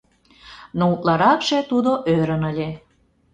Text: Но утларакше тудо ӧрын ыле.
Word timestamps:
Но 0.77 0.83
утларакше 0.93 1.59
тудо 1.69 1.91
ӧрын 2.15 2.41
ыле. 2.51 2.69